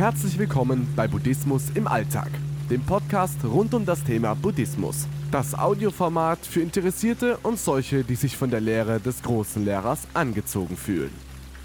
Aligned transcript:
Herzlich 0.00 0.38
willkommen 0.38 0.88
bei 0.96 1.06
Buddhismus 1.06 1.64
im 1.74 1.86
Alltag, 1.86 2.30
dem 2.70 2.80
Podcast 2.80 3.36
rund 3.44 3.74
um 3.74 3.84
das 3.84 4.02
Thema 4.02 4.32
Buddhismus. 4.34 5.06
Das 5.30 5.54
Audioformat 5.54 6.38
für 6.38 6.62
Interessierte 6.62 7.36
und 7.42 7.58
solche, 7.58 8.02
die 8.02 8.14
sich 8.14 8.34
von 8.34 8.50
der 8.50 8.62
Lehre 8.62 8.98
des 8.98 9.22
großen 9.22 9.62
Lehrers 9.62 10.08
angezogen 10.14 10.78
fühlen. 10.78 11.10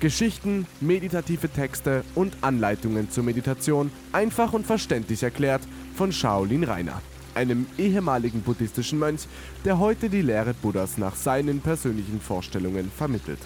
Geschichten, 0.02 0.68
meditative 0.82 1.48
Texte 1.48 2.04
und 2.14 2.36
Anleitungen 2.42 3.10
zur 3.10 3.24
Meditation 3.24 3.90
einfach 4.12 4.52
und 4.52 4.68
verständlich 4.68 5.24
erklärt 5.24 5.62
von 5.96 6.12
Shaolin 6.12 6.66
Rainer, 6.66 7.02
einem 7.36 7.68
ehemaligen 7.78 8.42
buddhistischen 8.42 9.00
Mönch, 9.00 9.30
der 9.64 9.80
heute 9.80 10.10
die 10.10 10.24
Lehre 10.24 10.54
Buddhas 10.54 10.98
nach 10.98 11.16
seinen 11.16 11.62
persönlichen 11.62 12.20
Vorstellungen 12.20 12.92
vermittelt. 12.92 13.40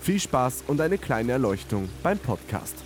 Viel 0.00 0.18
Spaß 0.18 0.64
und 0.66 0.80
eine 0.80 0.96
kleine 0.96 1.32
Erleuchtung 1.32 1.90
beim 2.02 2.18
Podcast. 2.18 2.76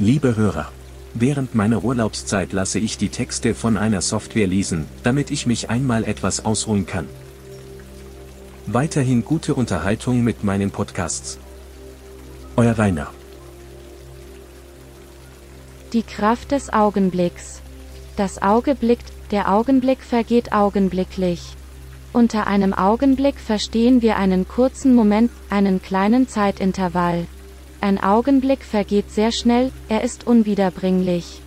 Liebe 0.00 0.36
Hörer, 0.36 0.70
während 1.14 1.56
meiner 1.56 1.82
Urlaubszeit 1.82 2.52
lasse 2.52 2.78
ich 2.78 2.98
die 2.98 3.08
Texte 3.08 3.52
von 3.52 3.76
einer 3.76 4.00
Software 4.00 4.46
lesen, 4.46 4.86
damit 5.02 5.32
ich 5.32 5.44
mich 5.44 5.70
einmal 5.70 6.04
etwas 6.04 6.44
ausruhen 6.44 6.86
kann. 6.86 7.08
Weiterhin 8.66 9.24
gute 9.24 9.56
Unterhaltung 9.56 10.22
mit 10.22 10.44
meinen 10.44 10.70
Podcasts. 10.70 11.40
Euer 12.54 12.78
Rainer. 12.78 13.08
Die 15.92 16.04
Kraft 16.04 16.52
des 16.52 16.72
Augenblicks. 16.72 17.60
Das 18.16 18.40
Auge 18.40 18.76
blickt, 18.76 19.12
der 19.32 19.52
Augenblick 19.52 20.04
vergeht 20.04 20.52
augenblicklich. 20.52 21.40
Unter 22.12 22.46
einem 22.46 22.72
Augenblick 22.72 23.40
verstehen 23.40 24.00
wir 24.00 24.16
einen 24.16 24.46
kurzen 24.46 24.94
Moment, 24.94 25.32
einen 25.50 25.82
kleinen 25.82 26.28
Zeitintervall. 26.28 27.26
Ein 27.80 28.02
Augenblick 28.02 28.64
vergeht 28.64 29.10
sehr 29.10 29.30
schnell, 29.32 29.70
er 29.88 30.02
ist 30.02 30.26
unwiederbringlich. 30.26 31.40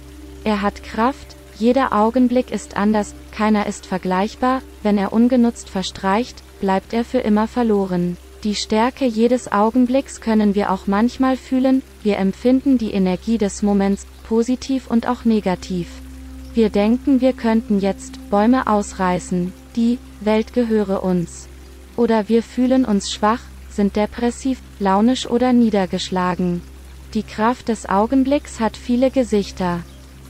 Er 0.44 0.62
hat 0.62 0.84
Kraft, 0.84 1.36
jeder 1.60 1.94
Augenblick 1.94 2.52
ist 2.52 2.78
anders, 2.78 3.14
keiner 3.32 3.68
ist 3.68 3.86
vergleichbar, 3.86 4.62
wenn 4.82 4.98
er 4.98 5.14
ungenutzt 5.14 5.70
verstreicht, 5.70 6.42
bleibt 6.62 6.94
er 6.94 7.04
für 7.04 7.20
immer 7.20 7.48
verloren. 7.48 8.18
Die 8.44 8.56
Stärke 8.56 9.06
jedes 9.06 9.52
Augenblicks 9.52 10.20
können 10.20 10.56
wir 10.56 10.72
auch 10.72 10.88
manchmal 10.88 11.38
fühlen, 11.38 11.84
wir 12.02 12.18
empfinden 12.18 12.80
die 12.80 12.92
Energie 12.92 13.38
des 13.38 13.62
Moments, 13.62 14.08
positiv 14.28 14.90
und 14.90 15.08
auch 15.08 15.26
negativ. 15.26 15.88
Wir 16.56 16.70
denken 16.70 17.22
wir 17.22 17.34
könnten 17.34 17.80
jetzt 17.80 18.30
Bäume 18.32 18.66
ausreißen, 18.66 19.54
die 19.76 20.00
Welt 20.22 20.54
gehöre 20.54 21.04
uns. 21.04 21.48
Oder 21.96 22.30
wir 22.30 22.42
fühlen 22.42 22.84
uns 22.84 23.12
schwach, 23.12 23.42
sind 23.72 23.96
depressiv, 23.96 24.60
launisch 24.80 25.28
oder 25.28 25.54
niedergeschlagen. 25.54 26.62
Die 27.14 27.24
Kraft 27.24 27.68
des 27.68 27.90
Augenblicks 27.90 28.60
hat 28.60 28.78
viele 28.78 29.12
Gesichter. 29.12 29.82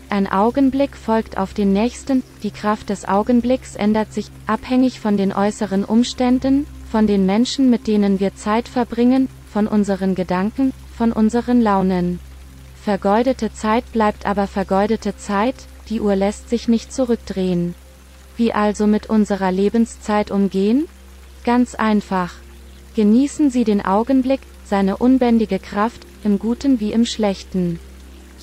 Ein 0.09 0.29
Augenblick 0.29 0.97
folgt 0.97 1.37
auf 1.37 1.53
den 1.53 1.71
nächsten, 1.73 2.23
die 2.43 2.51
Kraft 2.51 2.89
des 2.89 3.07
Augenblicks 3.07 3.75
ändert 3.75 4.11
sich, 4.11 4.27
abhängig 4.47 4.99
von 4.99 5.15
den 5.15 5.31
äußeren 5.31 5.85
Umständen, 5.85 6.65
von 6.91 7.07
den 7.07 7.25
Menschen, 7.25 7.69
mit 7.69 7.87
denen 7.87 8.19
wir 8.19 8.35
Zeit 8.35 8.67
verbringen, 8.67 9.29
von 9.51 9.67
unseren 9.67 10.15
Gedanken, 10.15 10.73
von 10.97 11.11
unseren 11.11 11.61
Launen. 11.61 12.19
Vergeudete 12.83 13.53
Zeit 13.53 13.89
bleibt 13.93 14.25
aber 14.25 14.47
vergeudete 14.47 15.15
Zeit, 15.15 15.55
die 15.87 16.01
Uhr 16.01 16.15
lässt 16.15 16.49
sich 16.49 16.67
nicht 16.67 16.91
zurückdrehen. 16.91 17.75
Wie 18.37 18.53
also 18.53 18.87
mit 18.87 19.07
unserer 19.07 19.51
Lebenszeit 19.51 20.31
umgehen? 20.31 20.87
Ganz 21.43 21.75
einfach. 21.75 22.33
Genießen 22.93 23.49
Sie 23.49 23.63
den 23.63 23.85
Augenblick, 23.85 24.41
seine 24.65 24.97
unbändige 24.97 25.59
Kraft, 25.59 26.05
im 26.25 26.39
Guten 26.39 26.81
wie 26.81 26.91
im 26.91 27.05
Schlechten. 27.05 27.79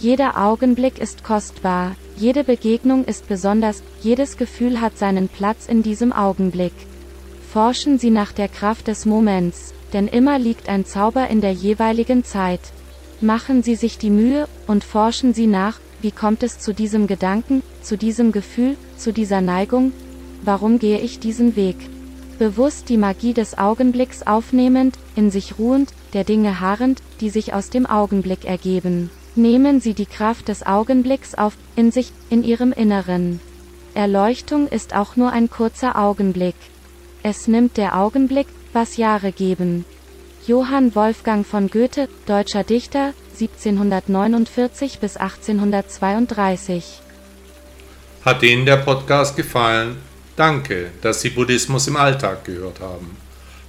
Jeder 0.00 0.38
Augenblick 0.38 0.98
ist 0.98 1.22
kostbar, 1.22 1.96
jede 2.16 2.44
Begegnung 2.44 3.04
ist 3.04 3.28
besonders, 3.28 3.82
jedes 4.00 4.38
Gefühl 4.38 4.80
hat 4.80 4.96
seinen 4.96 5.28
Platz 5.28 5.66
in 5.66 5.82
diesem 5.82 6.12
Augenblick. 6.12 6.72
Forschen 7.52 7.98
Sie 7.98 8.10
nach 8.10 8.32
der 8.32 8.48
Kraft 8.48 8.88
des 8.88 9.04
Moments, 9.04 9.74
denn 9.92 10.08
immer 10.08 10.38
liegt 10.38 10.68
ein 10.68 10.86
Zauber 10.86 11.28
in 11.28 11.40
der 11.42 11.52
jeweiligen 11.52 12.24
Zeit. 12.24 12.60
Machen 13.20 13.62
Sie 13.62 13.74
sich 13.74 13.98
die 13.98 14.10
Mühe, 14.10 14.48
und 14.66 14.82
forschen 14.82 15.34
Sie 15.34 15.46
nach, 15.46 15.78
wie 16.00 16.12
kommt 16.12 16.42
es 16.42 16.58
zu 16.58 16.72
diesem 16.72 17.06
Gedanken, 17.06 17.62
zu 17.82 17.98
diesem 17.98 18.32
Gefühl, 18.32 18.76
zu 18.96 19.12
dieser 19.12 19.40
Neigung? 19.40 19.92
Warum 20.42 20.78
gehe 20.78 21.00
ich 21.00 21.18
diesen 21.18 21.54
Weg? 21.54 21.76
Bewusst 22.38 22.88
die 22.88 22.96
Magie 22.96 23.34
des 23.34 23.58
Augenblicks 23.58 24.22
aufnehmend, 24.22 24.96
in 25.16 25.30
sich 25.30 25.58
ruhend, 25.58 25.92
der 26.12 26.22
Dinge 26.22 26.60
harrend, 26.60 27.02
die 27.20 27.30
sich 27.30 27.52
aus 27.52 27.68
dem 27.68 27.84
Augenblick 27.84 28.44
ergeben. 28.44 29.10
Nehmen 29.34 29.80
Sie 29.80 29.94
die 29.94 30.06
Kraft 30.06 30.48
des 30.48 30.64
Augenblicks 30.64 31.34
auf, 31.34 31.54
in 31.74 31.90
sich, 31.90 32.12
in 32.30 32.44
Ihrem 32.44 32.72
Inneren. 32.72 33.40
Erleuchtung 33.94 34.68
ist 34.68 34.94
auch 34.94 35.16
nur 35.16 35.32
ein 35.32 35.50
kurzer 35.50 35.98
Augenblick. 35.98 36.54
Es 37.24 37.48
nimmt 37.48 37.76
der 37.76 37.98
Augenblick, 37.98 38.46
was 38.72 38.96
Jahre 38.96 39.32
geben. 39.32 39.84
Johann 40.46 40.94
Wolfgang 40.94 41.44
von 41.44 41.68
Goethe, 41.68 42.08
deutscher 42.26 42.62
Dichter, 42.62 43.12
1749 43.40 45.00
bis 45.00 45.16
1832. 45.16 47.00
Hat 48.24 48.42
Ihnen 48.42 48.64
der 48.64 48.78
Podcast 48.78 49.36
gefallen? 49.36 49.96
Danke, 50.38 50.92
dass 51.02 51.20
Sie 51.20 51.28
Buddhismus 51.30 51.88
im 51.88 51.96
Alltag 51.96 52.44
gehört 52.44 52.78
haben. 52.78 53.16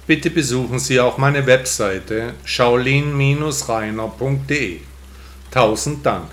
Bitte 0.06 0.30
besuchen 0.30 0.78
Sie 0.78 1.00
auch 1.00 1.18
meine 1.18 1.44
Webseite 1.44 2.34
shaolin-reiner.de. 2.44 4.78
Tausend 5.50 6.06
Dank. 6.06 6.30